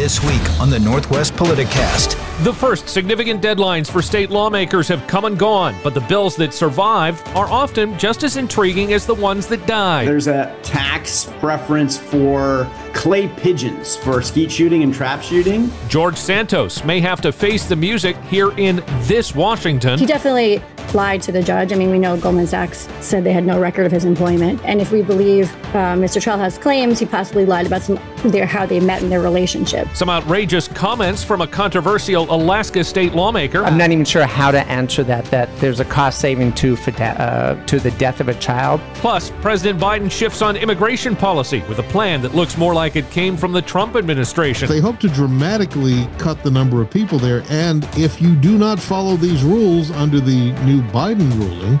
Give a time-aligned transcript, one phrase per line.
[0.00, 2.16] This week on the Northwest Politicast.
[2.42, 6.54] The first significant deadlines for state lawmakers have come and gone, but the bills that
[6.54, 10.08] survived are often just as intriguing as the ones that died.
[10.08, 15.70] There's a tax preference for clay pigeons for skeet shooting and trap shooting.
[15.88, 19.98] George Santos may have to face the music here in this Washington.
[19.98, 20.62] He definitely
[20.94, 21.72] lied to the judge.
[21.72, 24.60] I mean, we know Goldman Sachs said they had no record of his employment.
[24.64, 26.20] And if we believe uh, Mr.
[26.20, 29.88] Trelha's claims, he possibly lied about some their, how they met in their relationship.
[29.92, 33.64] Some outrageous comments from a controversial Alaska state lawmaker.
[33.64, 36.92] I'm not even sure how to answer that, that there's a cost saving to, for
[36.92, 38.80] de- uh, to the death of a child.
[38.94, 43.10] Plus, President Biden shifts on immigration policy with a plan that looks more like it
[43.10, 44.68] came from the Trump administration.
[44.68, 47.42] They hope to dramatically cut the number of people there.
[47.50, 51.80] And if you do not follow these rules under the new Biden ruling,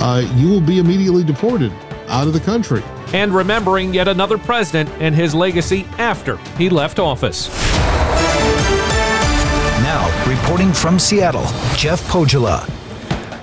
[0.00, 1.72] uh, you will be immediately deported
[2.08, 2.82] out of the country.
[3.14, 7.48] And remembering yet another president and his legacy after he left office.
[9.82, 12.68] Now, reporting from Seattle, Jeff Pohjola.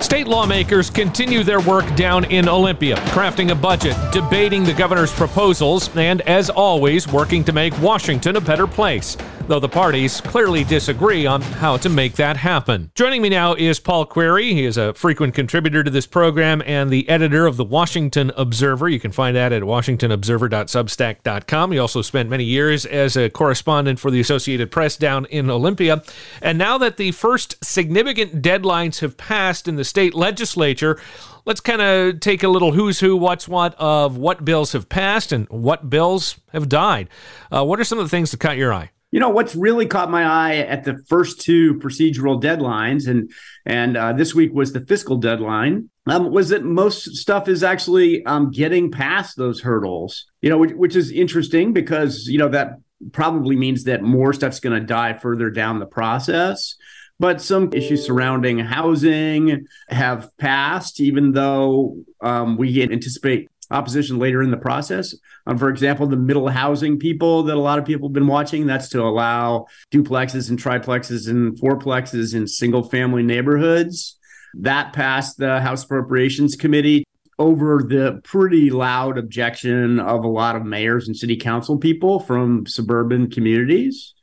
[0.02, 5.88] State lawmakers continue their work down in Olympia, crafting a budget, debating the governor's proposals,
[5.96, 9.16] and as always, working to make Washington a better place
[9.48, 12.90] though the parties clearly disagree on how to make that happen.
[12.94, 14.54] Joining me now is Paul Queary.
[14.54, 18.88] He is a frequent contributor to this program and the editor of the Washington Observer.
[18.88, 21.72] You can find that at washingtonobserver.substack.com.
[21.72, 26.02] He also spent many years as a correspondent for the Associated Press down in Olympia.
[26.40, 31.00] And now that the first significant deadlines have passed in the state legislature,
[31.44, 35.32] let's kind of take a little who's who, what's what of what bills have passed
[35.32, 37.08] and what bills have died.
[37.50, 38.91] Uh, what are some of the things that caught your eye?
[39.12, 43.30] You know what's really caught my eye at the first two procedural deadlines, and
[43.66, 45.90] and uh, this week was the fiscal deadline.
[46.06, 50.24] Um, was that most stuff is actually um, getting past those hurdles.
[50.40, 52.78] You know, which, which is interesting because you know that
[53.12, 56.76] probably means that more stuff's going to die further down the process.
[57.18, 64.50] But some issues surrounding housing have passed, even though um, we anticipate opposition later in
[64.50, 65.14] the process.
[65.46, 68.66] Um, for example, the middle housing people that a lot of people have been watching,
[68.66, 74.18] that's to allow duplexes and triplexes and fourplexes in single family neighborhoods.
[74.54, 77.04] That passed the House Appropriations Committee
[77.38, 82.66] over the pretty loud objection of a lot of mayors and city council people from
[82.66, 84.14] suburban communities.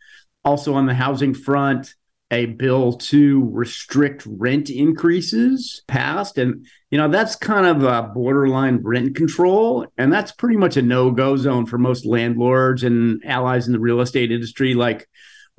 [0.46, 1.96] Also, on the housing front,
[2.32, 6.38] a bill to restrict rent increases passed.
[6.38, 9.88] And, you know, that's kind of a borderline rent control.
[9.98, 13.80] And that's pretty much a no go zone for most landlords and allies in the
[13.80, 15.10] real estate industry, like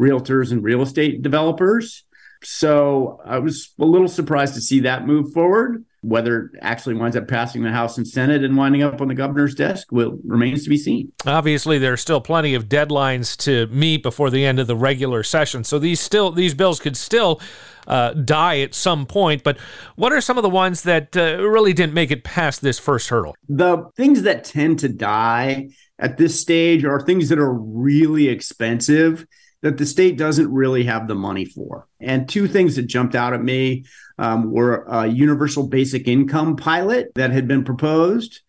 [0.00, 2.04] realtors and real estate developers.
[2.42, 5.84] So I was a little surprised to see that move forward.
[6.02, 9.14] Whether it actually winds up passing the House and Senate and winding up on the
[9.14, 11.12] governor's desk will remains to be seen.
[11.26, 15.62] Obviously, there's still plenty of deadlines to meet before the end of the regular session,
[15.62, 17.40] so these still these bills could still
[17.86, 19.42] uh, die at some point.
[19.42, 19.58] But
[19.96, 23.08] what are some of the ones that uh, really didn't make it past this first
[23.08, 23.36] hurdle?
[23.48, 29.26] The things that tend to die at this stage are things that are really expensive
[29.62, 31.86] that the state doesn't really have the money for.
[32.00, 33.84] And two things that jumped out at me
[34.18, 38.40] um, were a universal basic income pilot that had been proposed.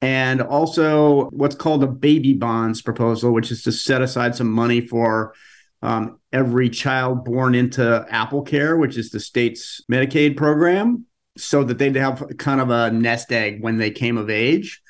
[0.00, 4.86] And also, what's called a baby bonds proposal, which is to set aside some money
[4.86, 5.34] for
[5.82, 11.04] um, every child born into Apple Care, which is the state's Medicaid program,
[11.36, 14.80] so that they'd have kind of a nest egg when they came of age.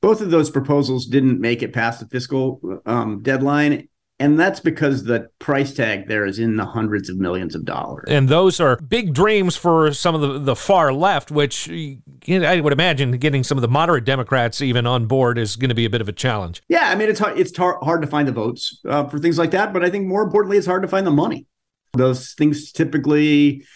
[0.00, 3.88] Both of those proposals didn't make it past the fiscal um, deadline,
[4.18, 8.04] and that's because the price tag there is in the hundreds of millions of dollars.
[8.08, 12.48] And those are big dreams for some of the, the far left, which you know,
[12.48, 15.74] I would imagine getting some of the moderate Democrats even on board is going to
[15.74, 16.62] be a bit of a challenge.
[16.68, 19.38] Yeah, I mean, it's hard, it's tar- hard to find the votes uh, for things
[19.38, 19.72] like that.
[19.72, 21.46] But I think more importantly, it's hard to find the money.
[21.92, 23.66] Those things typically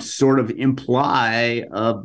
[0.00, 1.96] sort of imply a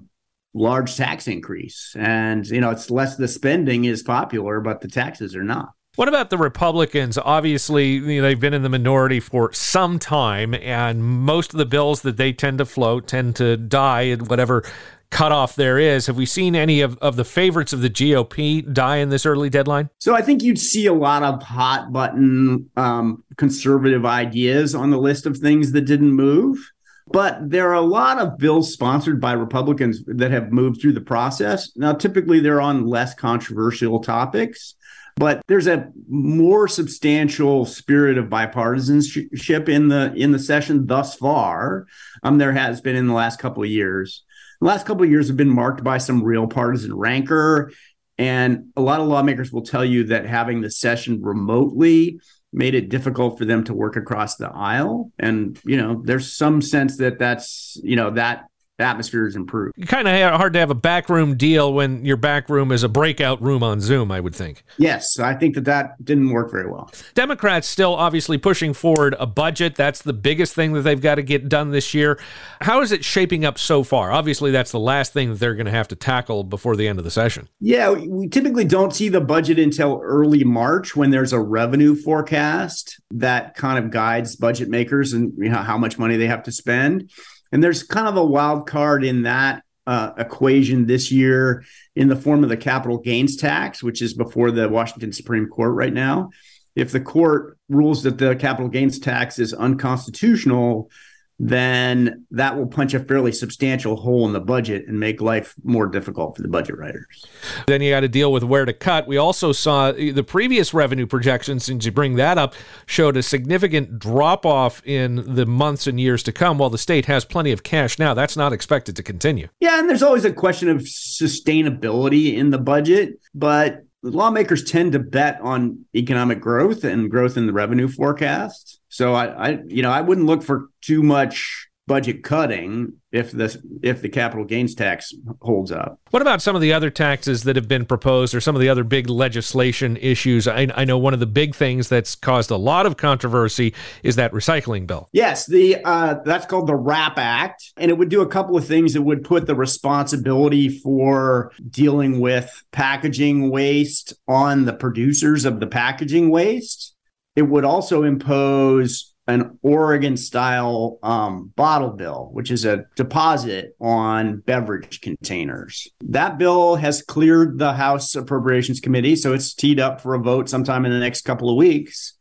[0.53, 1.95] large tax increase.
[1.97, 5.69] And, you know, it's less the spending is popular, but the taxes are not.
[5.97, 7.17] What about the Republicans?
[7.17, 11.65] Obviously, you know, they've been in the minority for some time, and most of the
[11.65, 14.63] bills that they tend to float tend to die at whatever
[15.09, 16.05] cutoff there is.
[16.05, 19.49] Have we seen any of, of the favorites of the GOP die in this early
[19.49, 19.89] deadline?
[19.97, 25.00] So I think you'd see a lot of hot button um, conservative ideas on the
[25.00, 26.59] list of things that didn't move.
[27.07, 31.01] But there are a lot of bills sponsored by Republicans that have moved through the
[31.01, 31.71] process.
[31.75, 34.75] Now, typically they're on less controversial topics.
[35.17, 41.87] But there's a more substantial spirit of bipartisanship in the in the session thus far.
[42.23, 44.23] Um, there has been in the last couple of years.
[44.61, 47.71] The last couple of years have been marked by some real partisan rancor,
[48.17, 52.19] and a lot of lawmakers will tell you that having the session remotely
[52.53, 55.11] made it difficult for them to work across the aisle.
[55.19, 58.45] And, you know, there's some sense that that's, you know, that
[58.79, 59.75] atmosphere is improved.
[59.88, 63.41] Kind of hard to have a backroom deal when your back room is a breakout
[63.41, 64.63] room on Zoom, I would think.
[64.77, 66.91] Yes, I think that that didn't work very well.
[67.13, 69.75] Democrats still obviously pushing forward a budget.
[69.75, 72.19] That's the biggest thing that they've got to get done this year.
[72.62, 74.12] How is it shaping up so far?
[74.12, 77.00] Obviously, that's the last thing that they're going to have to tackle before the end
[77.00, 77.50] of the session.
[77.59, 83.01] Yeah, we typically don't see the budget until early March when there's a revenue forecast
[83.12, 86.51] that kind of guides budget makers and you know, how much money they have to
[86.51, 87.12] spend.
[87.51, 91.63] And there's kind of a wild card in that uh, equation this year
[91.95, 95.73] in the form of the capital gains tax, which is before the Washington Supreme Court
[95.73, 96.29] right now.
[96.75, 100.91] If the court rules that the capital gains tax is unconstitutional,
[101.39, 105.86] then that will punch a fairly substantial hole in the budget and make life more
[105.86, 107.25] difficult for the budget writers.
[107.68, 109.07] Then you got to deal with where to cut.
[109.07, 112.56] We also saw the previous revenue projections, since you bring that up,
[112.88, 116.57] showed a significant drop off in the months and years to come.
[116.57, 119.48] While the state has plenty of cash now, that's not expected to continue.
[119.60, 125.00] Yeah, and there's always a question of sustainability in the budget, but lawmakers tend to
[125.00, 128.80] bet on economic growth and growth in the revenue forecast.
[128.97, 133.55] So I, I, you know, I wouldn't look for too much budget cutting if the
[133.83, 135.99] if the capital gains tax holds up.
[136.09, 138.69] What about some of the other taxes that have been proposed, or some of the
[138.69, 140.47] other big legislation issues?
[140.47, 144.15] I, I know one of the big things that's caused a lot of controversy is
[144.15, 145.09] that recycling bill.
[145.11, 148.65] Yes, the uh, that's called the WRAP Act, and it would do a couple of
[148.65, 148.95] things.
[148.95, 155.67] It would put the responsibility for dealing with packaging waste on the producers of the
[155.67, 156.95] packaging waste
[157.38, 164.39] it would also impose an Oregon style um, bottle bill, which is a deposit on
[164.39, 165.88] beverage containers.
[166.01, 170.50] That bill has cleared the House Appropriations Committee, so it's teed up for a vote
[170.50, 172.16] sometime in the next couple of weeks.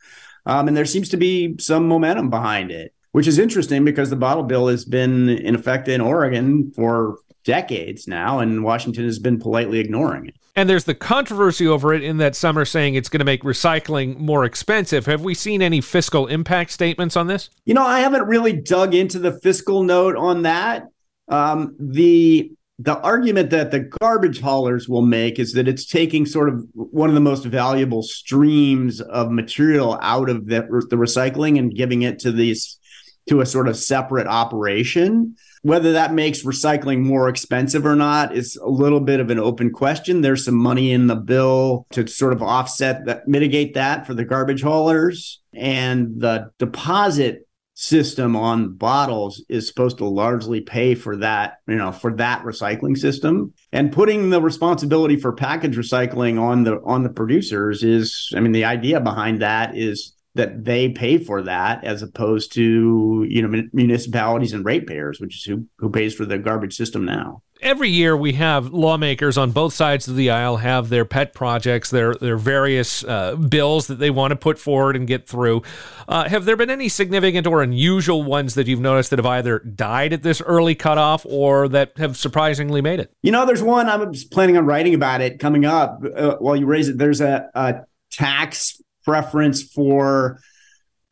[0.45, 4.17] Um, and there seems to be some momentum behind it, which is interesting because the
[4.17, 9.39] bottle bill has been in effect in Oregon for decades now, and Washington has been
[9.39, 10.35] politely ignoring it.
[10.55, 13.43] And there's the controversy over it in that some are saying it's going to make
[13.43, 15.07] recycling more expensive.
[15.07, 17.49] Have we seen any fiscal impact statements on this?
[17.65, 20.85] You know, I haven't really dug into the fiscal note on that.
[21.29, 26.51] Um, the the argument that the garbage haulers will make is that it's taking sort
[26.51, 30.61] of one of the most valuable streams of material out of the,
[30.91, 32.79] the recycling and giving it to these
[33.28, 35.37] to a sort of separate operation.
[35.62, 39.73] Whether that makes recycling more expensive or not is a little bit of an open
[39.73, 40.20] question.
[40.20, 44.25] There's some money in the bill to sort of offset that, mitigate that for the
[44.25, 45.40] garbage haulers.
[45.52, 47.46] And the deposit
[47.78, 52.96] system on bottles is supposed to largely pay for that, you know, for that recycling
[52.96, 53.52] system.
[53.70, 58.52] And putting the responsibility for package recycling on the on the producers is, I mean,
[58.52, 63.62] the idea behind that is that they pay for that as opposed to you know
[63.73, 67.43] municipalities and ratepayers which is who who pays for the garbage system now.
[67.62, 71.91] Every year we have lawmakers on both sides of the aisle have their pet projects
[71.91, 75.62] their their various uh, bills that they want to put forward and get through.
[76.06, 79.61] Uh, have there been any significant or unusual ones that you've noticed that have either
[79.61, 83.11] died at this early cutoff or that have surprisingly made it?
[83.23, 86.03] You know there's one i'm planning on writing about it coming up.
[86.15, 90.41] Uh, while you raise it there's a, a tax preference for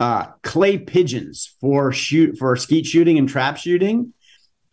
[0.00, 4.12] uh, clay pigeons for shoot for skeet shooting and trap shooting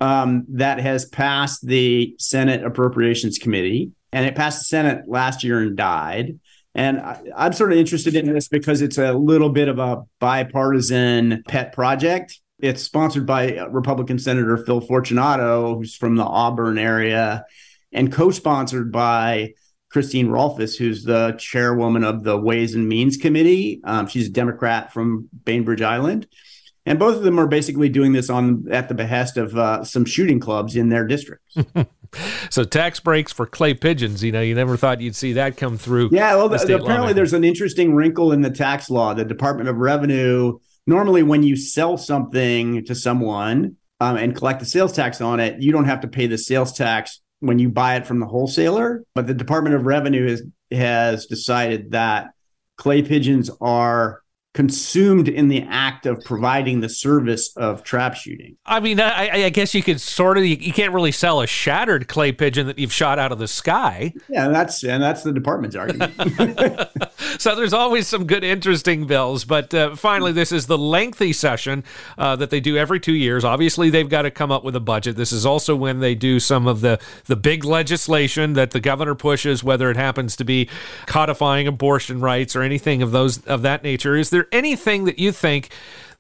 [0.02, 5.62] um, that has passed the Senate Appropriations Committee, and it passed the Senate last year
[5.62, 6.40] and died.
[6.74, 10.04] And I, I'm sort of interested in this because it's a little bit of a
[10.20, 12.40] bipartisan pet project.
[12.60, 17.46] It's sponsored by Republican Senator Phil Fortunato, who's from the Auburn area,
[17.92, 19.54] and co-sponsored by
[19.92, 23.82] Christine Rolfes, who's the chairwoman of the Ways and Means Committee.
[23.84, 26.28] Um, she's a Democrat from Bainbridge Island.
[26.86, 30.04] And both of them are basically doing this on at the behest of uh, some
[30.06, 31.56] shooting clubs in their districts.
[32.50, 34.24] so tax breaks for clay pigeons.
[34.24, 36.10] You know, you never thought you'd see that come through.
[36.12, 39.14] Yeah, well, the, apparently there's an interesting wrinkle in the tax law.
[39.14, 40.58] The Department of Revenue
[40.88, 45.62] normally, when you sell something to someone um, and collect the sales tax on it,
[45.62, 49.04] you don't have to pay the sales tax when you buy it from the wholesaler.
[49.14, 52.32] But the Department of Revenue has has decided that
[52.78, 54.22] clay pigeons are
[54.54, 58.58] consumed in the act of providing the service of trap shooting.
[58.66, 61.48] I mean, I, I guess you could sort of you, you, can't really sell a
[61.48, 64.14] shattered clay pigeon that you've shot out of the sky.
[64.28, 66.14] Yeah, and that's and that's the department's argument.
[67.38, 69.46] so there's always some good, interesting bills.
[69.46, 71.86] But uh, finally, this is the lengthy session
[72.18, 73.46] uh, that they do every two years.
[73.46, 75.16] Obviously, they've got to come up with a budget.
[75.16, 79.16] This is also when they do some of the the big legislation that the governor
[79.16, 80.68] pushes, whether it happens to be
[81.06, 84.18] codifying abortion rights or anything of those of that nature.
[84.18, 85.70] Is there there anything that you think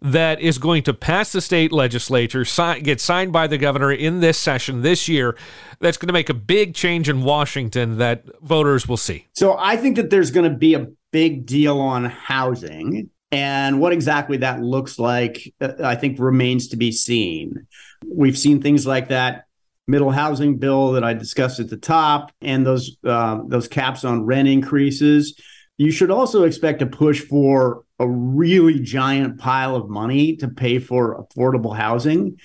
[0.01, 2.43] that is going to pass the state legislature,
[2.81, 5.35] get signed by the governor in this session this year,
[5.79, 9.27] that's going to make a big change in Washington that voters will see?
[9.33, 13.09] So I think that there's going to be a big deal on housing.
[13.31, 17.67] And what exactly that looks like, uh, I think remains to be seen.
[18.05, 19.45] We've seen things like that
[19.87, 24.25] middle housing bill that I discussed at the top, and those uh, those caps on
[24.25, 25.39] rent increases.
[25.77, 30.79] You should also expect a push for a really giant pile of money to pay
[30.79, 32.39] for affordable housing.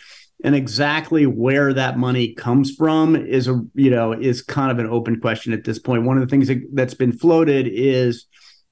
[0.45, 4.87] And exactly where that money comes from is a you know is kind of an
[4.87, 6.05] open question at this point.
[6.05, 8.27] One of the things that, that's been floated is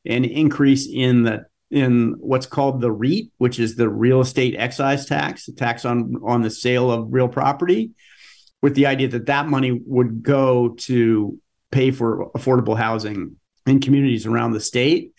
[0.05, 5.07] an increase in the in what's called the REET which is the real estate excise
[5.07, 7.93] tax the tax on on the sale of real property
[8.61, 11.39] with the idea that that money would go to
[11.73, 13.37] pay for affordable housing
[13.67, 15.14] in communities around the state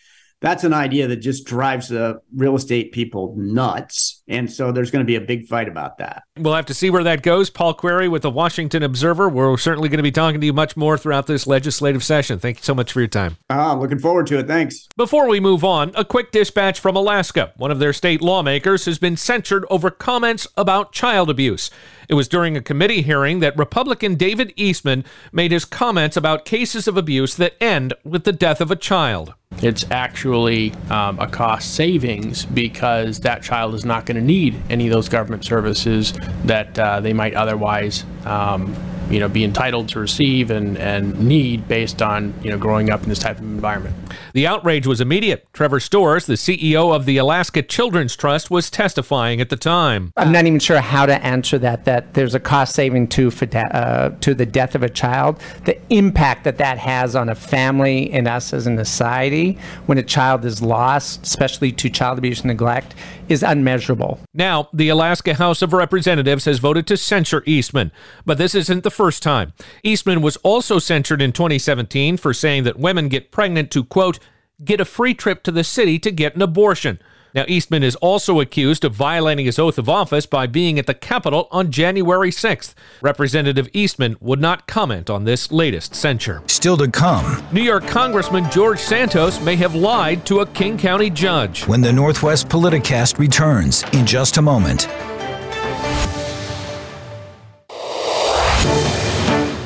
[0.45, 4.21] that's an idea that just drives the real estate people nuts.
[4.27, 6.21] And so there's going to be a big fight about that.
[6.37, 7.49] We'll have to see where that goes.
[7.49, 9.27] Paul Queary with the Washington Observer.
[9.27, 12.37] We're certainly going to be talking to you much more throughout this legislative session.
[12.37, 13.37] Thank you so much for your time.
[13.49, 14.45] Ah, looking forward to it.
[14.45, 14.87] Thanks.
[14.95, 17.51] Before we move on, a quick dispatch from Alaska.
[17.57, 21.71] One of their state lawmakers has been censured over comments about child abuse.
[22.09, 26.87] It was during a committee hearing that Republican David Eastman made his comments about cases
[26.87, 29.33] of abuse that end with the death of a child.
[29.61, 34.87] It's actually um, a cost savings because that child is not going to need any
[34.87, 38.75] of those government services that uh, they might otherwise um,
[39.09, 43.03] you know, be entitled to receive and, and need based on, you know, growing up
[43.03, 43.95] in this type of environment.
[44.33, 45.47] The outrage was immediate.
[45.53, 50.11] Trevor Storrs, the CEO of the Alaska Children's Trust, was testifying at the time.
[50.17, 53.45] I'm not even sure how to answer that, that there's a cost saving to, for
[53.45, 55.39] de- uh, to the death of a child.
[55.65, 60.03] The impact that that has on a family and us as a society when a
[60.03, 62.95] child is lost, especially to child abuse and neglect,
[63.29, 64.19] is unmeasurable.
[64.33, 67.91] Now, the Alaska House of Representatives has voted to censure Eastman,
[68.25, 69.53] but this isn't the first time.
[69.83, 74.17] Eastman was also censured in 2017 for saying that women get pregnant to, quote,
[74.63, 76.99] get a free trip to the city to get an abortion.
[77.35, 80.93] Now, Eastman is also accused of violating his oath of office by being at the
[80.93, 82.73] Capitol on January 6th.
[83.01, 86.41] Representative Eastman would not comment on this latest censure.
[86.47, 87.45] Still to come.
[87.51, 91.67] New York Congressman George Santos may have lied to a King County judge.
[91.67, 94.87] When the Northwest Politicast returns in just a moment.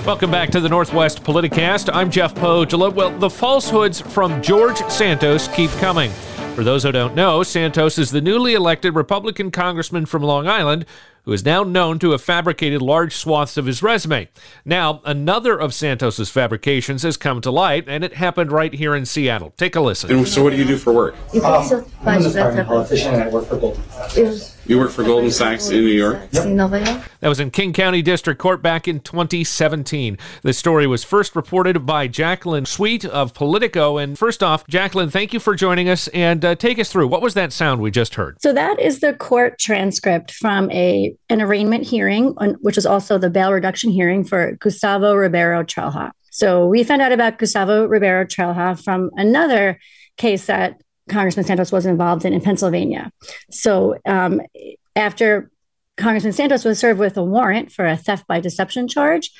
[0.09, 1.87] Welcome back to the Northwest Politicast.
[1.93, 2.91] I'm Jeff Pohjola.
[2.91, 6.09] Well, the falsehoods from George Santos keep coming.
[6.55, 10.87] For those who don't know, Santos is the newly elected Republican congressman from Long Island
[11.29, 14.27] who is now known to have fabricated large swaths of his resume.
[14.65, 19.05] Now, another of Santos's fabrications has come to light, and it happened right here in
[19.05, 19.53] Seattle.
[19.55, 20.11] Take a listen.
[20.11, 21.15] And so, what do you do for work?
[21.35, 24.59] Um, I'm a politician, and I work for Goldman Sachs.
[24.69, 26.29] You work for Goldman Sachs in New York?
[26.31, 27.03] Yep.
[27.21, 30.17] That was in King County District Court back in 2017.
[30.43, 33.97] The story was first reported by Jacqueline Sweet of Politico.
[33.97, 37.07] And first off, Jacqueline, thank you for joining us and uh, take us through.
[37.07, 38.39] What was that sound we just heard?
[38.43, 43.29] So that is the court transcript from a an arraignment hearing, which is also the
[43.29, 46.11] bail reduction hearing for Gustavo Ribeiro Trelha.
[46.31, 49.79] So we found out about Gustavo Ribeiro Trelha from another
[50.17, 53.11] case that Congressman Santos was involved in in Pennsylvania.
[53.51, 54.41] So um,
[54.95, 55.51] after
[55.97, 59.31] Congressman Santos was served with a warrant for a theft by deception charge,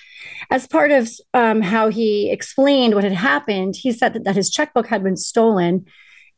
[0.51, 4.49] as part of um, how he explained what had happened, he said that, that his
[4.49, 5.85] checkbook had been stolen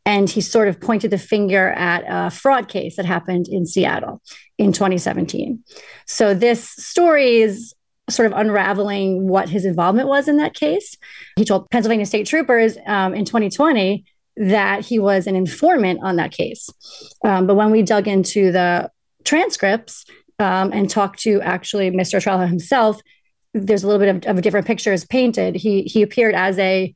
[0.05, 4.22] and he sort of pointed the finger at a fraud case that happened in Seattle
[4.58, 5.63] in 2017.
[6.08, 7.74] So this story is
[8.10, 10.98] sort of unraveling what his involvement was in that case.
[11.36, 14.03] He told Pennsylvania state troopers um, in 2020
[14.38, 16.70] that he was an informant on that case.
[17.24, 18.89] Um, but when we dug into the
[19.24, 20.05] transcripts
[20.39, 22.22] um, and talked to actually Mr.
[22.22, 23.00] Trelha himself,
[23.53, 25.55] there's a little bit of, of a different picture is painted.
[25.55, 26.96] He he appeared as a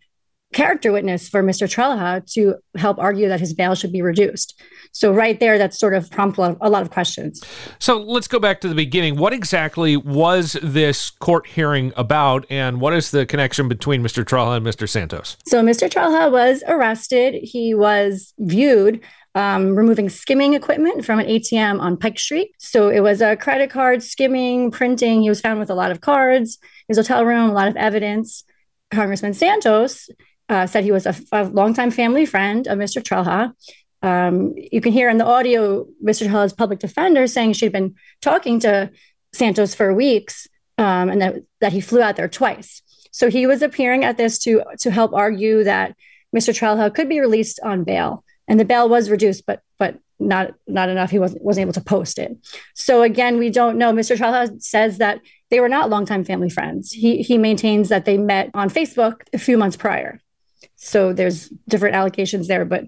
[0.56, 1.68] character witness for Mr.
[1.68, 4.60] Trelha to help argue that his bail should be reduced.
[4.94, 7.44] So right there, that sort of prompted a lot, of, a lot of questions.
[7.78, 9.18] So let's go back to the beginning.
[9.18, 14.24] What exactly was this court hearing about, and what is the connection between Mr.
[14.24, 14.90] Trelha and Mr.
[14.90, 15.38] Santos?
[15.46, 15.90] So Mr.
[15.90, 17.36] Trelha was arrested.
[17.44, 19.02] He was viewed
[19.36, 22.52] um, removing skimming equipment from an ATM on Pike Street.
[22.58, 25.22] So it was a credit card skimming, printing.
[25.22, 26.58] He was found with a lot of cards,
[26.88, 28.46] his hotel room, a lot of evidence.
[28.92, 30.10] Congressman Santos
[30.50, 33.02] uh, said he was a, a longtime family friend of Mr.
[33.02, 33.54] Trelha.
[34.02, 36.28] Um, you can hear in the audio Mr.
[36.28, 38.92] Trelha's public defender saying she'd been talking to
[39.34, 40.48] Santos for weeks
[40.78, 42.82] um, and that, that he flew out there twice.
[43.12, 45.96] So he was appearing at this to to help argue that
[46.36, 46.54] Mr.
[46.54, 50.90] Trelha could be released on bail, and the bail was reduced, but but not not
[50.90, 51.12] enough.
[51.12, 52.36] He wasn't wasn't able to post it.
[52.74, 53.94] So again, we don't know.
[53.94, 54.18] Mr.
[54.18, 56.92] Trelha says that they were not longtime family friends.
[56.92, 60.20] He he maintains that they met on Facebook a few months prior.
[60.86, 62.86] So there's different allocations there, but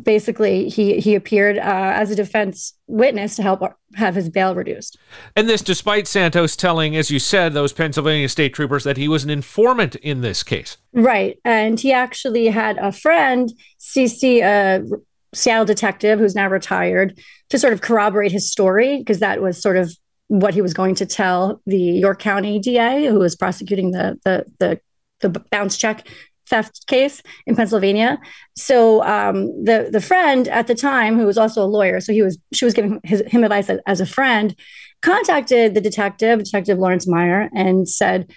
[0.00, 3.62] basically he he appeared uh, as a defense witness to help
[3.94, 4.98] have his bail reduced.
[5.36, 9.22] And this despite Santos telling, as you said, those Pennsylvania state troopers that he was
[9.22, 10.78] an informant in this case.
[10.92, 14.84] Right, and he actually had a friend, CC, a
[15.32, 17.18] Seattle detective who's now retired,
[17.50, 20.96] to sort of corroborate his story because that was sort of what he was going
[20.96, 24.80] to tell the York County DA who was prosecuting the the the,
[25.20, 26.08] the bounce check
[26.48, 28.18] theft case in Pennsylvania.
[28.56, 32.22] So um, the the friend at the time, who was also a lawyer, so he
[32.22, 34.54] was she was giving his, him advice as, as a friend,
[35.00, 38.32] contacted the detective, Detective Lawrence Meyer, and said,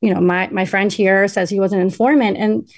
[0.00, 2.68] you know, my my friend here says he was an informant, and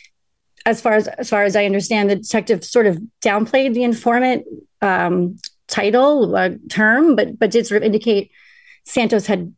[0.66, 4.44] as far as as far as I understand, the detective sort of downplayed the informant
[4.80, 8.30] um, title uh, term, but but did sort of indicate
[8.84, 9.54] Santos had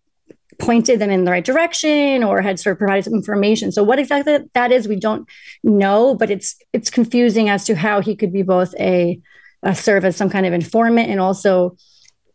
[0.58, 3.72] pointed them in the right direction or had sort of provided some information.
[3.72, 5.28] So what exactly that is, we don't
[5.62, 9.20] know, but it's it's confusing as to how he could be both a,
[9.62, 11.76] a serve as some kind of informant and also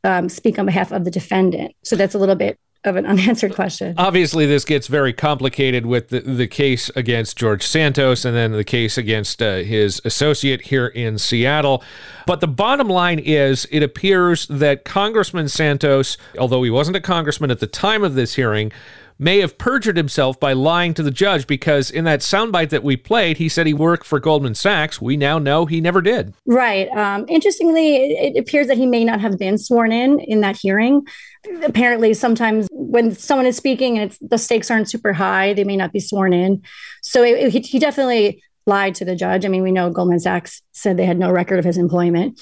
[0.04, 1.76] um, speak on behalf of the defendant.
[1.84, 3.96] So that's a little bit of an unanswered question.
[3.98, 8.64] Obviously, this gets very complicated with the, the case against George Santos and then the
[8.64, 11.84] case against uh, his associate here in Seattle.
[12.26, 17.52] But the bottom line is, it appears that Congressman Santos, although he wasn't a congressman
[17.52, 18.72] at the time of this hearing,
[19.20, 22.96] may have perjured himself by lying to the judge because in that soundbite that we
[22.96, 25.02] played, he said he worked for Goldman Sachs.
[25.02, 26.34] We now know he never did.
[26.46, 26.88] Right.
[26.90, 31.06] Um, interestingly, it, appears that he may not have been sworn in in that hearing.
[31.64, 35.92] Apparently, sometimes when someone is speaking and the stakes aren't super high, they may not
[35.92, 36.64] be sworn in.
[37.02, 39.46] So it, it, he, definitely lied to the judge.
[39.46, 42.40] I mean, we know Goldman Sachs said they had no record of his employment.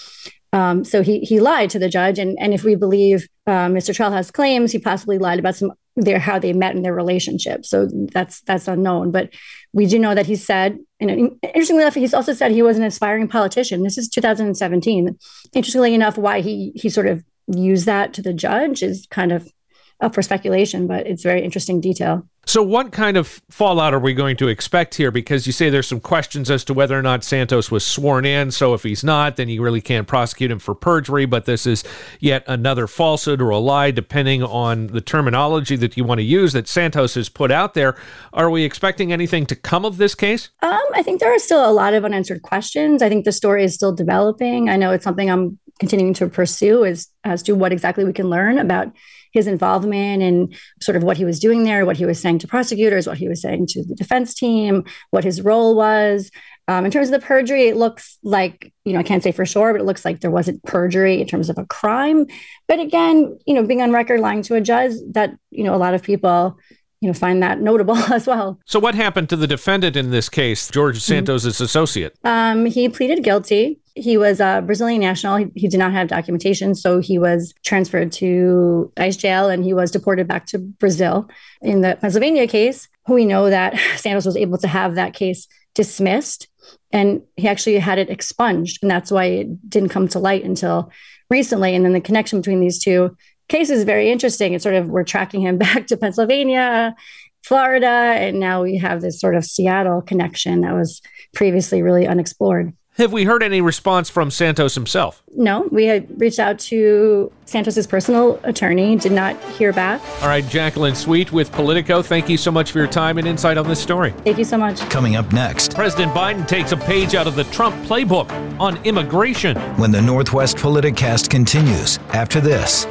[0.53, 3.95] Um, so he he lied to the judge, and and if we believe uh, Mr.
[3.95, 7.65] Trelha's claims, he possibly lied about some their how they met in their relationship.
[7.65, 9.11] So that's that's unknown.
[9.11, 9.33] But
[9.73, 12.83] we do know that he said, and interestingly enough, he's also said he was an
[12.83, 13.83] aspiring politician.
[13.83, 15.17] This is 2017.
[15.53, 19.51] Interestingly enough, why he he sort of used that to the judge is kind of
[19.99, 22.27] up for speculation, but it's very interesting detail.
[22.45, 25.11] So, what kind of fallout are we going to expect here?
[25.11, 28.51] Because you say there's some questions as to whether or not Santos was sworn in.
[28.51, 31.25] So, if he's not, then you really can't prosecute him for perjury.
[31.25, 31.83] But this is
[32.21, 36.53] yet another falsehood or a lie, depending on the terminology that you want to use
[36.53, 37.97] that Santos has put out there.
[38.31, 40.49] Are we expecting anything to come of this case?
[40.61, 43.01] Um, I think there are still a lot of unanswered questions.
[43.01, 44.69] I think the story is still developing.
[44.69, 48.29] I know it's something I'm continuing to pursue as as to what exactly we can
[48.29, 48.87] learn about
[49.33, 52.47] his involvement and sort of what he was doing there, what he was saying to
[52.47, 56.31] prosecutors, what he was saying to the defense team, what his role was.
[56.69, 59.45] Um, in terms of the perjury, it looks like, you know, I can't say for
[59.45, 62.25] sure, but it looks like there wasn't perjury in terms of a crime.
[62.67, 65.77] But again, you know, being on record lying to a judge, that, you know, a
[65.77, 66.57] lot of people
[67.01, 68.59] you know find that notable as well.
[68.65, 71.63] So what happened to the defendant in this case, George Santos' mm-hmm.
[71.63, 72.17] associate?
[72.23, 73.79] Um, he pleaded guilty.
[73.97, 75.37] He was a Brazilian national.
[75.37, 79.73] He, he, did not have documentation, so he was transferred to ICE jail and he
[79.73, 81.29] was deported back to Brazil.
[81.61, 86.47] In the Pennsylvania case, we know that Santos was able to have that case dismissed
[86.91, 88.79] and he actually had it expunged.
[88.81, 90.91] And that's why it didn't come to light until
[91.29, 91.75] recently.
[91.75, 93.15] And then the connection between these two
[93.49, 94.53] cases is very interesting.
[94.53, 96.95] It's sort of we're tracking him back to Pennsylvania,
[97.43, 101.01] Florida, and now we have this sort of Seattle connection that was
[101.33, 102.73] previously really unexplored.
[102.97, 105.21] Have we heard any response from Santos himself?
[105.35, 110.01] No, we had reached out to Santos's personal attorney, did not hear back.
[110.23, 113.55] All right, Jacqueline Sweet with Politico, thank you so much for your time and insight
[113.55, 114.15] on this story.
[114.23, 114.79] Thank you so much.
[114.89, 119.57] Coming up next, President Biden takes a page out of the Trump playbook on immigration.
[119.75, 122.85] When the Northwest Politicast continues after this.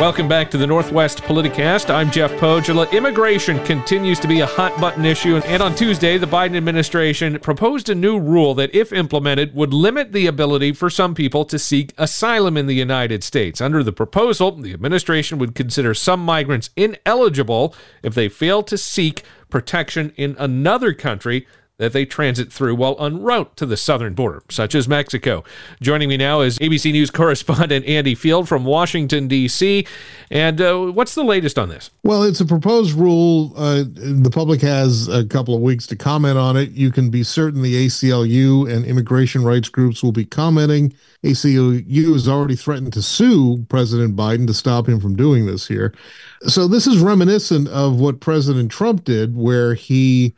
[0.00, 1.92] Welcome back to the Northwest Politicast.
[1.92, 2.88] I'm Jeff Pohjola.
[2.92, 7.88] Immigration continues to be a hot button issue, and on Tuesday, the Biden administration proposed
[7.88, 11.94] a new rule that, if implemented, would limit the ability for some people to seek
[11.98, 13.60] asylum in the United States.
[13.60, 19.24] Under the proposal, the administration would consider some migrants ineligible if they fail to seek
[19.50, 21.44] protection in another country
[21.78, 25.44] that they transit through while en route to the southern border, such as Mexico.
[25.80, 29.86] Joining me now is ABC News correspondent Andy Field from Washington, D.C.
[30.30, 31.90] And uh, what's the latest on this?
[32.02, 33.52] Well, it's a proposed rule.
[33.56, 36.72] Uh, the public has a couple of weeks to comment on it.
[36.72, 40.92] You can be certain the ACLU and immigration rights groups will be commenting.
[41.22, 45.94] ACLU has already threatened to sue President Biden to stop him from doing this here.
[46.42, 50.34] So, this is reminiscent of what President Trump did, where he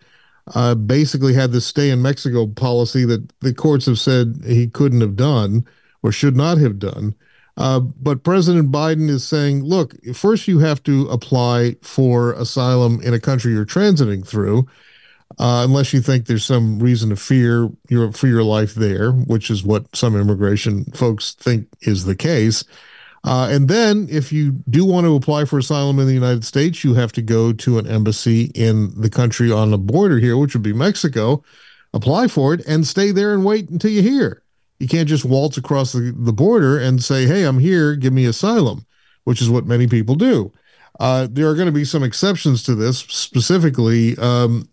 [0.55, 5.01] uh, basically had this stay in Mexico policy that the courts have said he couldn't
[5.01, 5.65] have done
[6.03, 7.15] or should not have done.
[7.57, 13.13] Uh, but President Biden is saying, look, first you have to apply for asylum in
[13.13, 14.61] a country you're transiting through,
[15.39, 19.51] uh, unless you think there's some reason to fear your for your life there, which
[19.51, 22.65] is what some immigration folks think is the case.
[23.23, 26.83] Uh, and then, if you do want to apply for asylum in the United States,
[26.83, 30.55] you have to go to an embassy in the country on the border here, which
[30.55, 31.43] would be Mexico,
[31.93, 34.43] apply for it, and stay there and wait until you hear.
[34.79, 38.25] You can't just waltz across the, the border and say, hey, I'm here, give me
[38.25, 38.87] asylum,
[39.25, 40.51] which is what many people do.
[40.99, 44.67] Uh, there are going to be some exceptions to this, specifically um,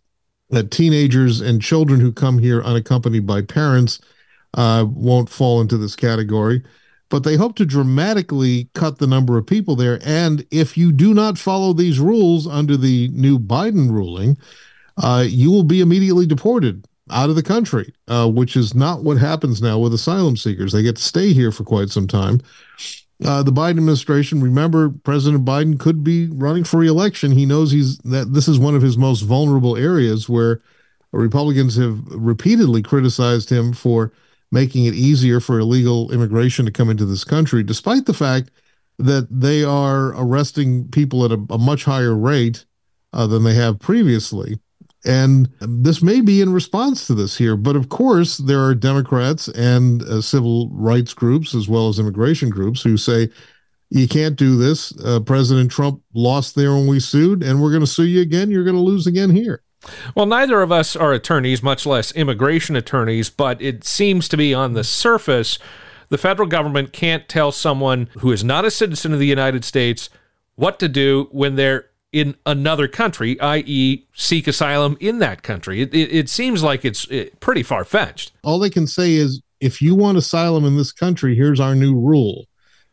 [0.52, 4.00] that teenagers and children who come here unaccompanied by parents
[4.54, 6.64] uh, won't fall into this category
[7.10, 10.00] but they hope to dramatically cut the number of people there.
[10.04, 14.38] And if you do not follow these rules under the new Biden ruling,
[14.98, 19.18] uh, you will be immediately deported out of the country, uh, which is not what
[19.18, 20.74] happens now with asylum seekers.
[20.74, 22.42] They get to stay here for quite some time.
[23.26, 27.32] Uh, the Biden administration, remember, President Biden could be running for reelection.
[27.32, 30.62] He knows he's that this is one of his most vulnerable areas where
[31.12, 34.12] Republicans have repeatedly criticized him for
[34.52, 38.52] making it easier for illegal immigration to come into this country, despite the fact
[38.98, 42.66] that they are arresting people at a, a much higher rate
[43.14, 44.60] uh, than they have previously.
[45.06, 47.56] And this may be in response to this here.
[47.56, 52.50] But of course, there are Democrats and uh, civil rights groups, as well as immigration
[52.50, 53.30] groups, who say,
[53.90, 54.92] you can't do this.
[55.06, 58.52] Uh, President Trump lost there when we sued, and we're going to sue you again.
[58.52, 59.62] You're going to lose again here.
[60.16, 64.54] Well, neither of us are attorneys, much less immigration attorneys, but it seems to be
[64.54, 65.60] on the surface
[66.10, 70.10] the federal government can't tell someone who is not a citizen of the United States
[70.56, 75.82] what to do when they're in another country, i.e., seek asylum in that country.
[75.82, 78.32] It, it, it seems like it's eh, pretty far fetched.
[78.44, 81.94] All they can say is if you want asylum in this country, here's our new
[81.94, 82.46] rule.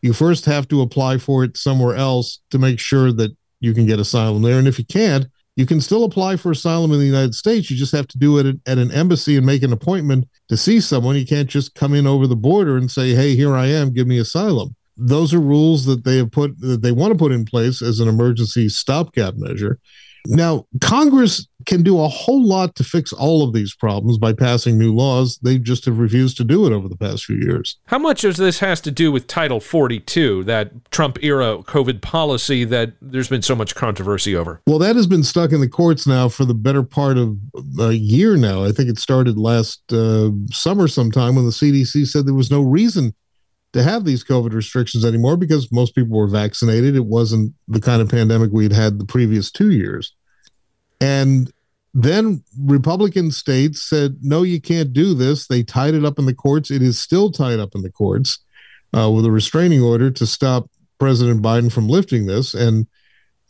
[0.03, 3.87] You first have to apply for it somewhere else to make sure that you can
[3.87, 4.59] get asylum there.
[4.59, 5.27] And if you can't,
[5.57, 7.71] you can still apply for asylum in the United States.
[7.71, 10.81] You just have to do it at, an embassy and make an appointment to see
[10.81, 11.17] someone.
[11.17, 14.07] You can't just come in over the border and say, "Hey, here I am, give
[14.07, 17.45] me asylum." Those are rules that they have put that they want to put in
[17.45, 19.79] place as an emergency stopgap measure.
[20.27, 24.79] Now, Congress can do a whole lot to fix all of these problems by passing
[24.79, 25.39] new laws.
[25.39, 27.79] They just have refused to do it over the past few years.
[27.87, 32.65] How much of this has to do with Title 42, that Trump era COVID policy
[32.65, 34.61] that there's been so much controversy over?
[34.67, 37.37] Well, that has been stuck in the courts now for the better part of
[37.81, 38.65] a year now.
[38.65, 42.63] I think it started last uh, summer sometime when the CDC said there was no
[42.63, 43.15] reason
[43.75, 46.95] to have these COVID restrictions anymore because most people were vaccinated.
[46.95, 50.15] It wasn't the kind of pandemic we'd had the previous two years.
[51.01, 51.53] And
[51.95, 55.47] then Republican states said, no, you can't do this.
[55.47, 56.71] They tied it up in the courts.
[56.71, 58.41] It is still tied up in the courts
[58.97, 62.53] uh, with a restraining order to stop President Biden from lifting this.
[62.53, 62.87] And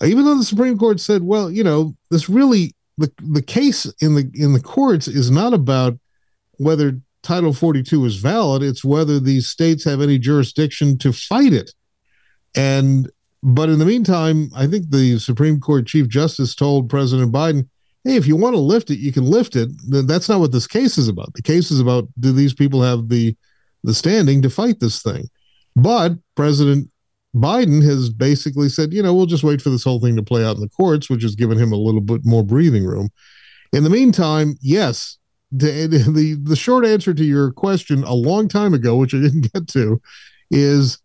[0.04, 4.14] even though the Supreme Court said, well, you know, this really the the case in
[4.14, 5.98] the in the courts is not about
[6.58, 8.62] whether Title 42 is valid.
[8.62, 11.72] It's whether these states have any jurisdiction to fight it.
[12.54, 13.10] And
[13.42, 17.68] but in the meantime, I think the Supreme Court Chief Justice told President Biden,
[18.04, 20.66] "Hey, if you want to lift it, you can lift it." That's not what this
[20.66, 21.34] case is about.
[21.34, 23.36] The case is about do these people have the
[23.82, 25.28] the standing to fight this thing?
[25.76, 26.90] But President
[27.34, 30.44] Biden has basically said, you know, we'll just wait for this whole thing to play
[30.44, 33.10] out in the courts, which has given him a little bit more breathing room.
[33.72, 35.18] In the meantime, yes,
[35.50, 39.52] the, the the short answer to your question a long time ago, which I didn't
[39.52, 40.00] get to,
[40.50, 40.98] is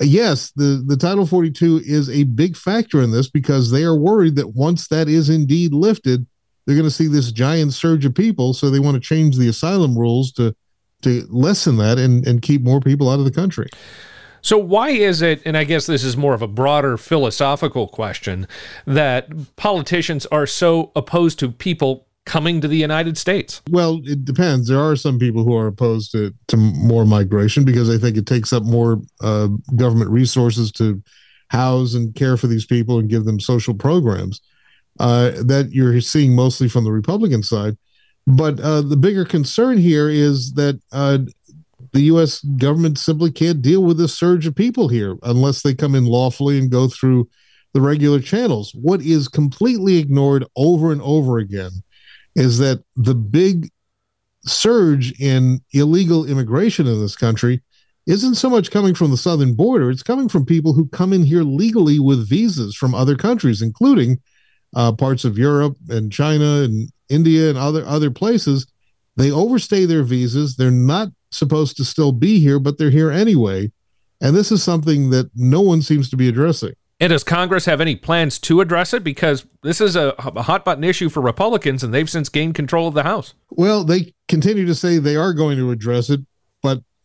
[0.00, 4.36] yes, the, the Title 42 is a big factor in this because they are worried
[4.36, 6.26] that once that is indeed lifted,
[6.66, 8.54] they're going to see this giant surge of people.
[8.54, 10.54] So they want to change the asylum rules to
[11.02, 13.68] to lessen that and, and keep more people out of the country.
[14.40, 18.48] So, why is it, and I guess this is more of a broader philosophical question,
[18.86, 23.62] that politicians are so opposed to people coming to the United States?
[23.70, 24.68] Well, it depends.
[24.68, 28.26] There are some people who are opposed to, to more migration because they think it
[28.26, 31.00] takes up more uh, government resources to
[31.48, 34.40] house and care for these people and give them social programs.
[34.98, 37.76] Uh, that you're seeing mostly from the Republican side.
[38.26, 41.18] But uh, the bigger concern here is that uh,
[41.92, 42.40] the U.S.
[42.42, 46.58] government simply can't deal with this surge of people here unless they come in lawfully
[46.58, 47.28] and go through
[47.72, 48.72] the regular channels.
[48.74, 51.70] What is completely ignored over and over again
[52.34, 53.70] is that the big
[54.44, 57.62] surge in illegal immigration in this country
[58.06, 61.22] isn't so much coming from the southern border, it's coming from people who come in
[61.22, 64.20] here legally with visas from other countries, including
[64.74, 68.66] uh, parts of Europe and China and India and other other places.
[69.16, 70.56] They overstay their visas.
[70.56, 73.70] They're not supposed to still be here, but they're here anyway.
[74.20, 76.74] And this is something that no one seems to be addressing.
[77.00, 79.02] And does Congress have any plans to address it?
[79.02, 82.86] Because this is a, a, hot button issue for Republicans, and they've since gained control
[82.86, 83.34] of the House.
[83.50, 86.20] Well, they continue to say they are going to address it,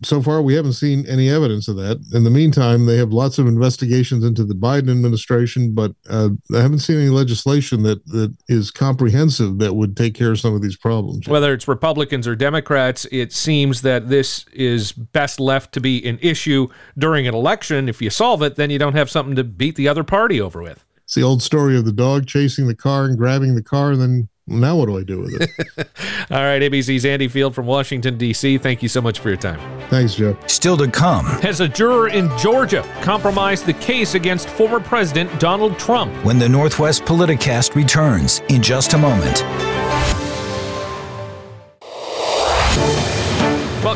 [0.04, 2.00] so far we haven't seen any evidence of that.
[2.14, 6.62] In the meantime, they have lots of investigations into the Biden administration, but uh, I
[6.62, 10.62] haven't seen any legislation that that is comprehensive that would take care of some of
[10.62, 11.28] these problems.
[11.28, 16.20] Whether it's Republicans or Democrats, it seems that this is best left to be an
[16.22, 17.90] issue during an election.
[17.90, 20.62] If you solve it, then you don't have something to beat the other party over
[20.62, 20.84] with.
[21.04, 24.02] It's the old story of the dog chasing the car and grabbing the car, and
[24.02, 25.50] then now what do I do with it?
[26.32, 28.58] All right, ABC's Andy Field from Washington, D.C.
[28.58, 29.60] Thank you so much for your time.
[29.90, 30.38] Thanks, Joe.
[30.48, 31.26] Still to come.
[31.26, 36.14] Has a juror in Georgia compromised the case against former President Donald Trump?
[36.26, 39.44] When the Northwest Politicast returns in just a moment.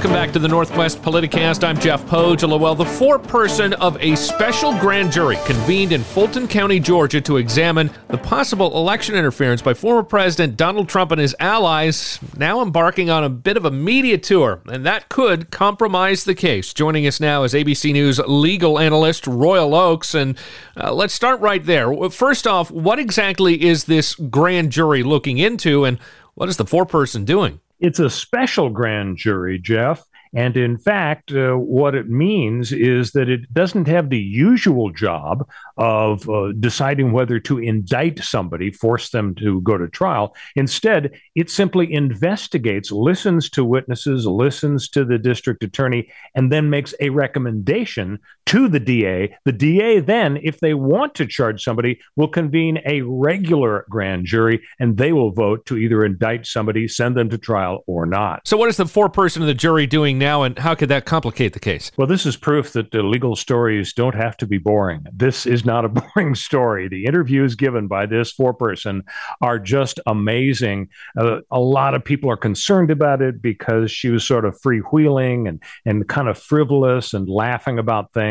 [0.02, 1.64] Welcome back to the Northwest Politicast.
[1.64, 2.60] I'm Jeff Pohjola.
[2.60, 7.92] Well, the foreperson of a special grand jury convened in Fulton County, Georgia to examine
[8.08, 13.24] the possible election interference by former President Donald Trump and his allies, now embarking on
[13.24, 16.74] a bit of a media tour, and that could compromise the case.
[16.74, 20.36] Joining us now is ABC News legal analyst Royal Oakes, And
[20.76, 21.94] uh, let's start right there.
[22.10, 26.00] First off, what exactly is this grand jury looking into, and
[26.34, 27.60] what is the foreperson doing?
[27.82, 30.06] It's a special grand jury, Jeff.
[30.34, 35.46] And in fact, uh, what it means is that it doesn't have the usual job
[35.76, 40.34] of uh, deciding whether to indict somebody, force them to go to trial.
[40.56, 46.94] Instead, it simply investigates, listens to witnesses, listens to the district attorney, and then makes
[47.02, 49.36] a recommendation to the DA.
[49.46, 54.62] The DA then, if they want to charge somebody, will convene a regular grand jury
[54.80, 58.48] and they will vote to either indict somebody, send them to trial, or not.
[58.48, 61.54] So, what is the foreperson of the jury doing now, and how could that complicate
[61.54, 61.92] the case?
[61.98, 65.06] Well, this is proof that the legal stories don't have to be boring.
[65.14, 66.88] This is not a boring story.
[66.88, 69.04] The interviews given by this foreperson
[69.42, 70.90] are just amazing.
[71.18, 75.48] Uh, a lot of people are concerned about it because she was sort of freewheeling
[75.48, 78.31] and, and kind of frivolous and laughing about things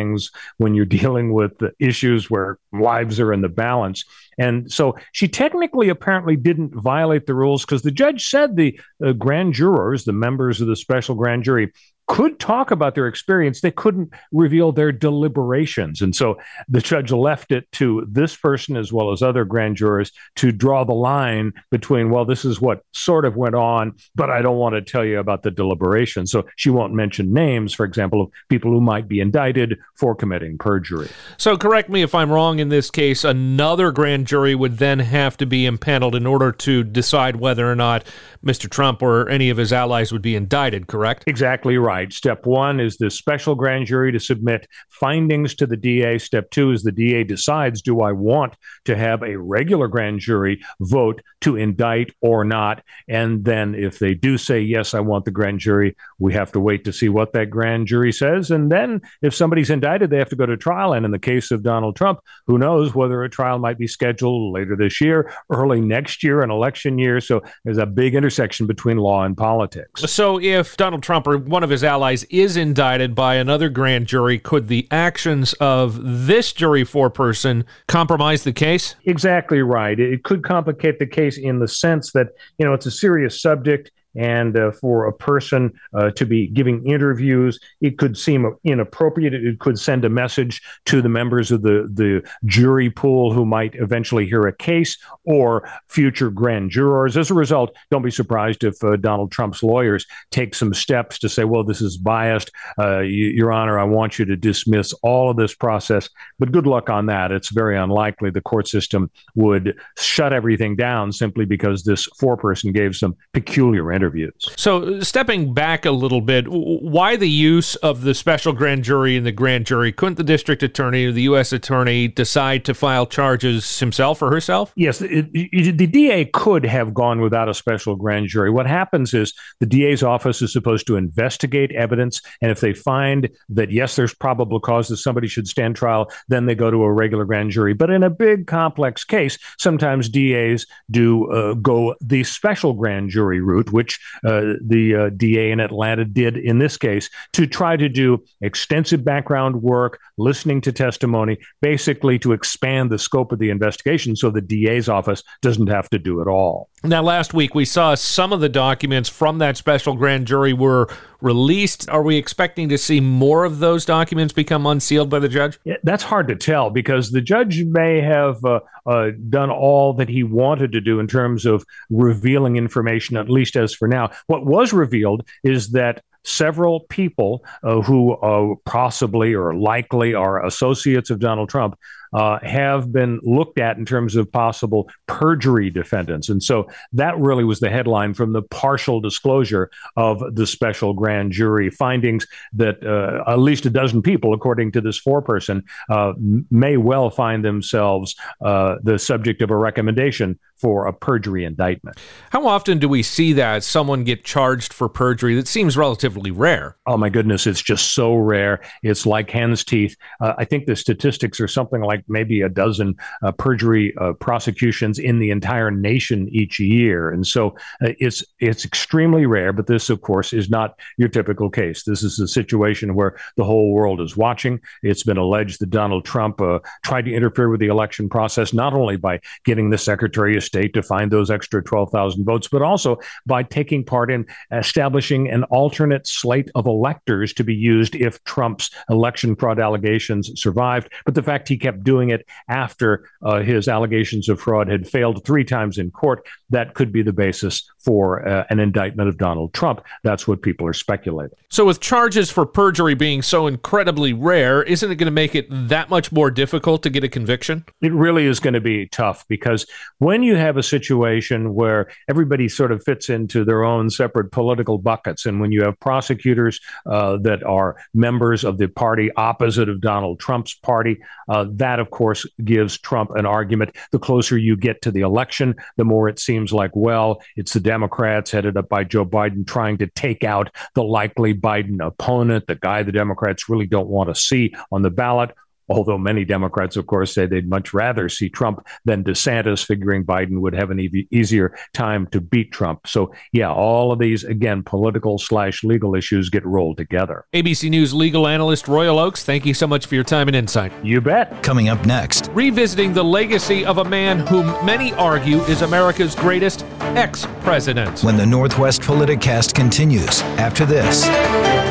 [0.58, 4.04] when you're dealing with issues where lives are in the balance.
[4.38, 9.12] And so she technically apparently didn't violate the rules because the judge said the uh,
[9.12, 11.72] grand jurors, the members of the special grand jury,
[12.10, 16.02] could talk about their experience, they couldn't reveal their deliberations.
[16.02, 20.10] And so the judge left it to this person as well as other grand jurors
[20.34, 24.42] to draw the line between, well, this is what sort of went on, but I
[24.42, 26.32] don't want to tell you about the deliberations.
[26.32, 30.58] So she won't mention names, for example, of people who might be indicted for committing
[30.58, 31.08] perjury.
[31.36, 35.36] So correct me if I'm wrong in this case, another grand jury would then have
[35.36, 38.04] to be impaneled in order to decide whether or not
[38.44, 38.68] Mr.
[38.68, 41.22] Trump or any of his allies would be indicted, correct?
[41.28, 46.18] Exactly right Step one is the special grand jury to submit findings to the DA.
[46.18, 50.60] Step two is the DA decides do I want to have a regular grand jury
[50.80, 52.82] vote to indict or not?
[53.08, 56.60] And then if they do say, yes, I want the grand jury, we have to
[56.60, 58.50] wait to see what that grand jury says.
[58.50, 60.92] And then if somebody's indicted, they have to go to trial.
[60.92, 64.52] And in the case of Donald Trump, who knows whether a trial might be scheduled
[64.52, 67.20] later this year, early next year, an election year.
[67.20, 70.02] So there's a big intersection between law and politics.
[70.02, 74.38] So if Donald Trump or one of his allies is indicted by another grand jury,
[74.38, 75.98] could the actions of
[76.28, 78.94] this jury foreperson compromise the case?
[79.06, 79.98] Exactly right.
[79.98, 83.90] It could complicate the case in the sense that, you know, it's a serious subject
[84.16, 89.34] and uh, for a person uh, to be giving interviews, it could seem inappropriate.
[89.34, 93.74] It could send a message to the members of the, the jury pool who might
[93.76, 97.16] eventually hear a case or future grand jurors.
[97.16, 101.28] As a result, don't be surprised if uh, Donald Trump's lawyers take some steps to
[101.28, 102.50] say, well, this is biased.
[102.78, 106.08] Uh, Your Honor, I want you to dismiss all of this process.
[106.38, 107.32] But good luck on that.
[107.32, 112.96] It's very unlikely the court system would shut everything down simply because this foreperson gave
[112.96, 114.48] some peculiar interviews.
[114.56, 119.26] So, stepping back a little bit, why the use of the special grand jury and
[119.26, 119.92] the grand jury?
[119.92, 121.52] Couldn't the district attorney or the U.S.
[121.52, 124.72] attorney decide to file charges himself or herself?
[124.74, 128.50] Yes, it, it, the DA could have gone without a special grand jury.
[128.50, 133.28] What happens is the DA's office is supposed to investigate evidence, and if they find
[133.50, 136.92] that yes, there's probable cause that somebody should stand trial, then they go to a
[136.92, 137.74] regular grand jury.
[137.74, 143.40] But in a big complex case, sometimes DAs do uh, go the special grand jury
[143.40, 143.89] route, which
[144.24, 149.04] uh, the uh, DA in Atlanta did in this case, to try to do extensive
[149.04, 154.40] background work, listening to testimony, basically to expand the scope of the investigation so the
[154.40, 156.68] DA's office doesn't have to do it all.
[156.82, 160.88] Now, last week we saw some of the documents from that special grand jury were
[161.20, 161.88] released.
[161.88, 165.58] Are we expecting to see more of those documents become unsealed by the judge?
[165.64, 170.08] Yeah, that's hard to tell because the judge may have uh, uh, done all that
[170.08, 174.10] he wanted to do in terms of revealing information, at least as for now.
[174.26, 181.10] What was revealed is that several people uh, who uh, possibly or likely are associates
[181.10, 181.78] of Donald Trump
[182.12, 186.28] uh, have been looked at in terms of possible perjury defendants.
[186.28, 191.32] And so that really was the headline from the partial disclosure of the special grand
[191.32, 196.12] jury findings that uh, at least a dozen people, according to this foreperson, uh,
[196.50, 201.98] may well find themselves uh, the subject of a recommendation for a perjury indictment.
[202.30, 205.34] How often do we see that someone get charged for perjury?
[205.34, 206.76] That seems relatively rare.
[206.86, 208.60] Oh my goodness, it's just so rare.
[208.82, 209.96] It's like hen's teeth.
[210.20, 214.98] Uh, I think the statistics are something like maybe a dozen uh, perjury uh, prosecutions
[214.98, 219.52] in the entire nation each year, and so uh, it's it's extremely rare.
[219.52, 221.84] But this, of course, is not your typical case.
[221.84, 224.60] This is a situation where the whole world is watching.
[224.82, 228.74] It's been alleged that Donald Trump uh, tried to interfere with the election process not
[228.74, 232.98] only by getting the Secretary of state to find those extra 12,000 votes, but also
[233.26, 238.70] by taking part in establishing an alternate slate of electors to be used if Trump's
[238.88, 240.92] election fraud allegations survived.
[241.04, 245.24] But the fact he kept doing it after uh, his allegations of fraud had failed
[245.24, 249.52] three times in court, that could be the basis for uh, an indictment of Donald
[249.54, 249.82] Trump.
[250.02, 251.36] That's what people are speculating.
[251.48, 255.46] So, with charges for perjury being so incredibly rare, isn't it going to make it
[255.50, 257.64] that much more difficult to get a conviction?
[257.80, 259.66] It really is going to be tough because
[259.98, 264.78] when you have a situation where everybody sort of fits into their own separate political
[264.78, 269.80] buckets, and when you have prosecutors uh, that are members of the party opposite of
[269.80, 273.76] Donald Trump's party, uh, that, of course, gives Trump an argument.
[273.92, 277.60] The closer you get to the election, the more it seems like, well, it's the
[277.60, 282.54] Democrats headed up by Joe Biden trying to take out the likely Biden opponent, the
[282.54, 285.30] guy the Democrats really don't want to see on the ballot
[285.70, 290.40] although many Democrats, of course, say they'd much rather see Trump than DeSantis, figuring Biden
[290.40, 292.86] would have an e- easier time to beat Trump.
[292.86, 297.24] So, yeah, all of these, again, political slash legal issues get rolled together.
[297.32, 300.72] ABC News legal analyst Royal Oakes, thank you so much for your time and insight.
[300.82, 301.42] You bet.
[301.42, 306.64] Coming up next, revisiting the legacy of a man whom many argue is America's greatest
[306.80, 308.02] ex president.
[308.02, 311.69] When the Northwest Politicast continues after this.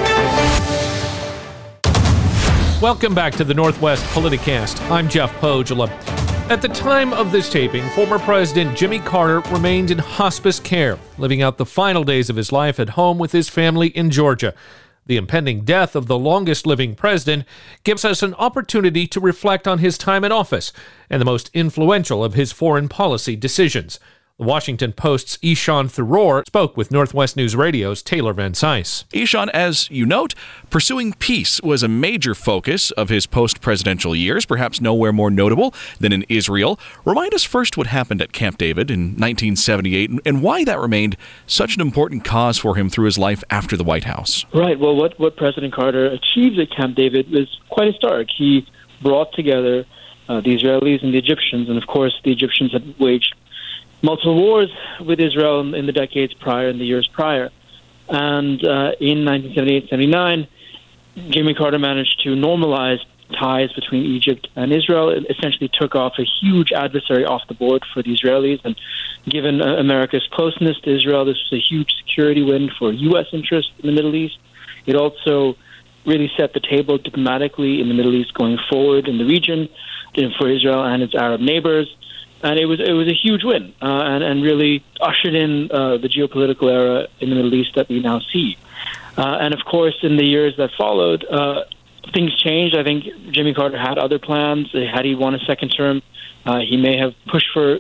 [2.82, 4.90] Welcome back to the Northwest Politicast.
[4.90, 5.90] I'm Jeff Pohjola.
[6.50, 11.42] At the time of this taping, former President Jimmy Carter remained in hospice care, living
[11.42, 14.54] out the final days of his life at home with his family in Georgia.
[15.08, 17.44] The impending death of the longest living president
[17.84, 20.72] gives us an opportunity to reflect on his time in office
[21.10, 24.00] and the most influential of his foreign policy decisions.
[24.40, 29.04] The Washington Post's Ishan Tharoor spoke with Northwest News Radio's Taylor Van Cise.
[29.12, 30.34] Ishan, as you note,
[30.70, 35.74] pursuing peace was a major focus of his post presidential years, perhaps nowhere more notable
[36.00, 36.80] than in Israel.
[37.04, 41.76] Remind us first what happened at Camp David in 1978 and why that remained such
[41.76, 44.46] an important cause for him through his life after the White House.
[44.54, 44.80] Right.
[44.80, 48.30] Well, what, what President Carter achieved at Camp David was quite historic.
[48.38, 48.66] He
[49.02, 49.84] brought together
[50.30, 53.36] uh, the Israelis and the Egyptians, and of course, the Egyptians had waged
[54.02, 57.50] multiple wars with Israel in the decades prior and the years prior.
[58.08, 60.48] And uh, in 1978 79,
[61.30, 63.00] Jimmy Carter managed to normalize
[63.34, 65.10] ties between Egypt and Israel.
[65.10, 68.60] It essentially took off a huge adversary off the board for the Israelis.
[68.64, 68.76] And
[69.26, 73.28] given uh, America's closeness to Israel, this was a huge security win for U.S.
[73.32, 74.38] interests in the Middle East.
[74.86, 75.56] It also
[76.06, 79.70] really set the table diplomatically in the Middle East going forward in the region
[80.38, 81.96] for Israel and its Arab neighbors
[82.44, 85.98] and it was it was a huge win, uh, and and really ushered in uh,
[85.98, 88.58] the geopolitical era in the Middle East that we now see.
[89.18, 91.66] Uh, and of course, in the years that followed, uh,
[92.14, 92.76] things changed.
[92.76, 94.72] I think Jimmy Carter had other plans.
[94.72, 96.02] Had he won a second term,
[96.46, 97.80] uh, he may have pushed for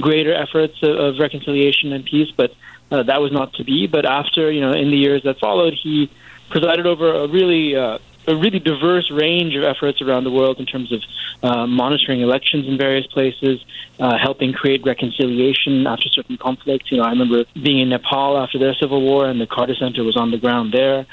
[0.00, 2.30] greater efforts of, of reconciliation and peace.
[2.36, 2.52] But
[2.90, 3.86] uh, that was not to be.
[3.86, 6.10] But after, you know, in the years that followed, he
[6.50, 10.66] presided over a really uh, a really diverse range of efforts around the world in
[10.66, 11.02] terms of
[11.42, 13.64] uh, monitoring elections in various places,
[14.00, 16.90] uh, helping create reconciliation after certain conflicts.
[16.90, 20.02] You know, I remember being in Nepal after their civil war, and the Carter Center
[20.04, 21.06] was on the ground there.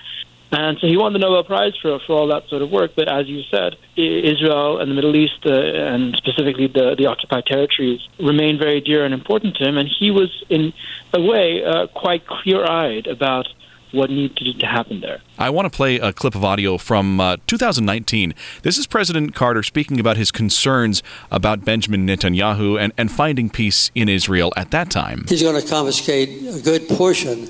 [0.56, 2.92] And so he won the Nobel Prize for for all that sort of work.
[2.96, 7.48] But as you said, Israel and the Middle East, uh, and specifically the the occupied
[7.48, 9.80] territories, remain very dear and important to him.
[9.80, 10.72] And he was, in
[11.12, 13.48] a way, uh, quite clear eyed about
[13.94, 15.22] what needed to happen there.
[15.38, 18.34] I want to play a clip of audio from uh, 2019.
[18.64, 23.92] This is President Carter speaking about his concerns about Benjamin Netanyahu and, and finding peace
[23.94, 25.26] in Israel at that time.
[25.30, 27.44] He's going to confiscate a good portion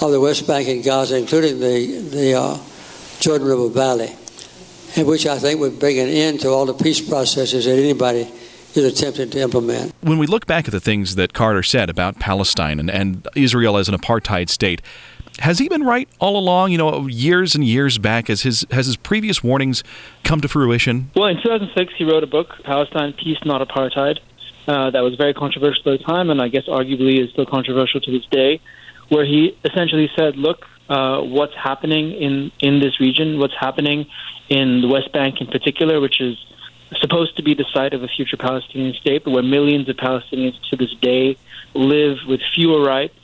[0.00, 2.58] of the West Bank and Gaza, including the, the uh,
[3.20, 4.10] Jordan River Valley,
[4.96, 8.30] and which I think would bring an end to all the peace processes that anybody
[8.74, 9.94] is attempting to implement.
[10.00, 13.76] When we look back at the things that Carter said about Palestine and, and Israel
[13.76, 14.82] as an apartheid state,
[15.40, 16.72] has he been right all along?
[16.72, 19.82] You know, years and years back, has his has his previous warnings
[20.22, 21.10] come to fruition?
[21.16, 24.18] Well, in 2006, he wrote a book, Palestine: Peace, Not Apartheid,
[24.68, 28.00] uh, that was very controversial at the time, and I guess arguably is still controversial
[28.00, 28.60] to this day,
[29.08, 34.06] where he essentially said, "Look, uh, what's happening in in this region, what's happening
[34.48, 36.36] in the West Bank in particular, which is."
[37.00, 40.54] Supposed to be the site of a future Palestinian state, but where millions of Palestinians
[40.70, 41.36] to this day
[41.74, 43.14] live with fewer rights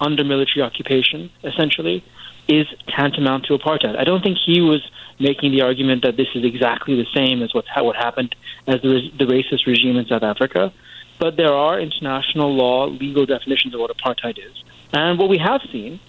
[0.00, 2.04] under military occupation, essentially,
[2.48, 3.96] is tantamount to apartheid.
[3.98, 4.82] I don't think he was
[5.18, 8.34] making the argument that this is exactly the same as what what happened
[8.66, 10.72] as the, the racist regime in South Africa,
[11.18, 14.62] but there are international law, legal definitions of what apartheid is.
[14.92, 16.00] And what we have seen,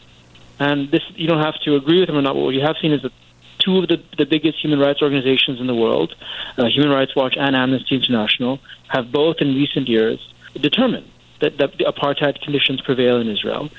[0.60, 2.76] and this you don't have to agree with him or not, but what you have
[2.82, 3.12] seen is that
[3.60, 6.14] two of the, the biggest human rights organizations in the world,
[6.58, 8.60] uh, Human Rights Watch and Amnesty International,
[8.90, 10.20] have both in recent years
[10.60, 11.10] determined
[11.42, 13.70] that, that the apartheid conditions prevail in Israel.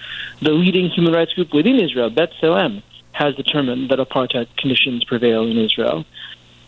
[0.40, 2.82] The leading human rights group within Israel, B'Tselem,
[3.12, 6.04] has determined that apartheid conditions prevail in Israel.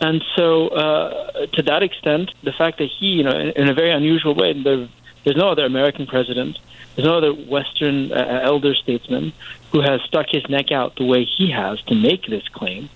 [0.01, 3.75] And so, uh, to that extent, the fact that he, you know, in, in a
[3.75, 4.89] very unusual way, there,
[5.25, 6.59] there's no other American president,
[6.95, 9.33] there's no other Western uh, elder statesman
[9.73, 12.89] who has stuck his neck out the way he has to make this claim.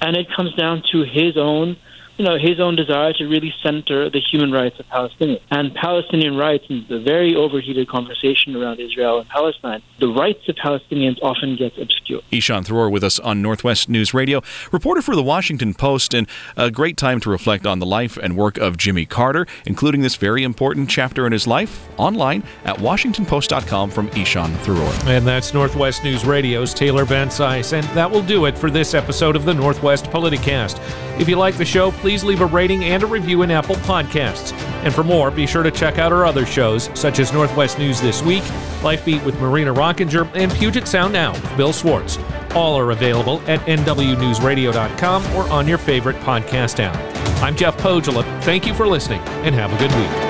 [0.00, 1.76] And it comes down to his own
[2.20, 5.40] you know, his own desire to really center the human rights of Palestinians.
[5.50, 10.56] And Palestinian rights, in the very overheated conversation around Israel and Palestine, the rights of
[10.56, 12.22] Palestinians often gets obscured.
[12.30, 16.70] Ishan Tharoor with us on Northwest News Radio, reporter for the Washington Post, and a
[16.70, 20.44] great time to reflect on the life and work of Jimmy Carter, including this very
[20.44, 25.06] important chapter in his life, online at WashingtonPost.com from Ishan Tharoor.
[25.06, 28.92] And that's Northwest News Radio's Taylor Van Cise, and that will do it for this
[28.92, 30.78] episode of the Northwest Politicast.
[31.18, 33.76] If you like the show, please please leave a rating and a review in Apple
[33.76, 34.52] Podcasts.
[34.82, 38.00] And for more, be sure to check out our other shows, such as Northwest News
[38.00, 38.42] This Week,
[38.82, 42.18] Life Beat with Marina Rockinger, and Puget Sound Now with Bill Swartz.
[42.52, 46.96] All are available at NWNewsRadio.com or on your favorite podcast app.
[47.44, 48.24] I'm Jeff Pohjola.
[48.42, 50.29] Thank you for listening, and have a good week.